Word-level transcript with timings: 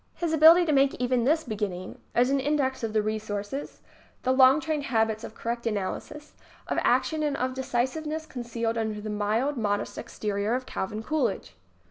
His 0.15 0.33
ability 0.33 0.65
to 0.65 0.71
make 0.71 0.95
even 0.95 1.25
this 1.25 1.43
beginning 1.43 1.99
is 2.15 2.31
an 2.31 2.39
index 2.39 2.83
of 2.83 2.91
the 2.91 3.03
resources, 3.03 3.81
the 4.23 4.31
long 4.31 4.59
trained 4.59 4.85
habits 4.85 5.23
of 5.23 5.35
correct 5.35 5.67
analysis, 5.67 6.33
of 6.67 6.79
action 6.81 7.21
and 7.21 7.37
of 7.37 7.53
decisiveness 7.53 8.25
con 8.25 8.41
cealed 8.41 8.77
under 8.77 8.99
the 8.99 9.11
mild, 9.11 9.57
modest 9.57 9.99
exterior 9.99 10.55
of 10.55 10.65
Calvin 10.65 11.03
Coolidge. 11.03 11.55